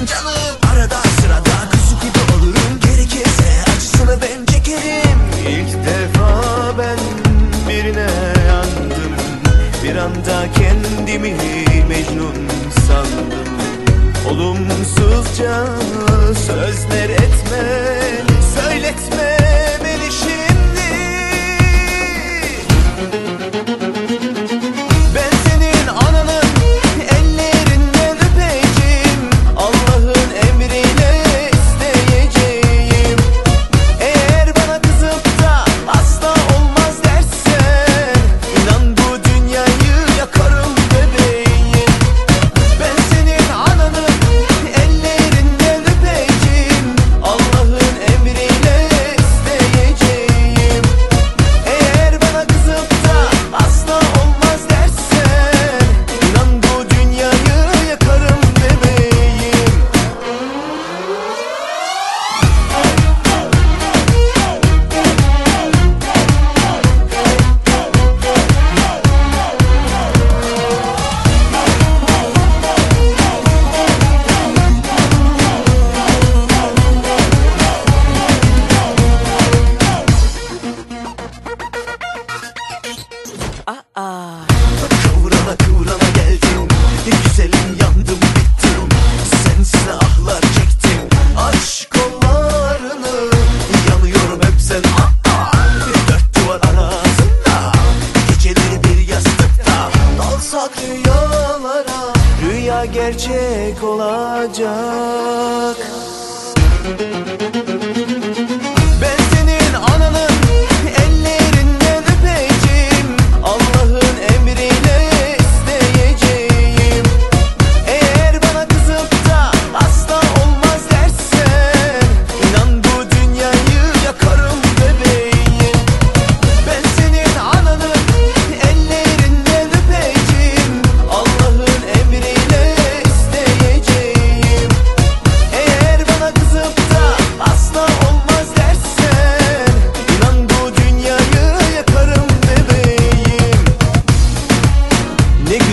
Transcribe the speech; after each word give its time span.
benim 0.00 0.06
canım. 0.06 0.56
Arada 0.72 0.96
sırada 1.20 1.70
kuzu 1.70 2.00
gibi 2.00 2.32
olurum. 2.34 2.80
Gerekirse 2.80 3.64
acısını 3.72 4.18
ben 4.22 4.46
çekerim. 4.46 5.18
İlk 5.48 5.86
defa 5.86 6.78
ben 6.78 6.98
birine 7.68 8.10
yandım. 8.48 9.12
Bir 9.84 9.96
anda 9.96 10.46
kendimi 10.58 11.34
Mecnun 11.88 12.48
sandım. 12.88 13.50
Olumsuzca 14.30 15.66
sözle 16.46 16.99
gerçek 103.00 103.84
olacak. 103.84 105.59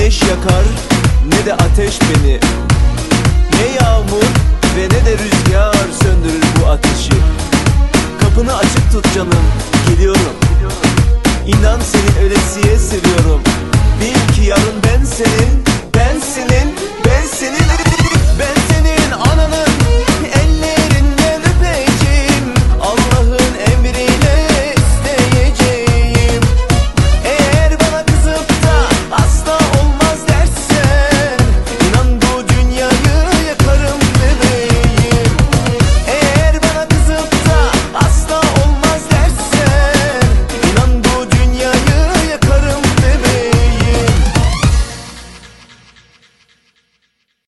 güneş 0.00 0.22
yakar 0.22 0.64
ne 1.26 1.46
de 1.46 1.54
ateş 1.54 1.98
beni. 2.00 2.40
Ne 3.54 3.74
yağmur 3.74 4.24
ve 4.76 4.84
ne 4.84 5.06
de 5.06 5.12
rüzgar 5.12 5.74
söndürür 6.02 6.42
bu 6.62 6.66
ateşi. 6.68 7.12
Kapını 8.20 8.56
açık 8.56 8.92
tut 8.92 9.14
canım. 9.14 9.59